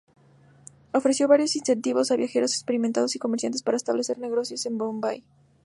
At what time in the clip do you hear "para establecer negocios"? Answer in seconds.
3.61-4.65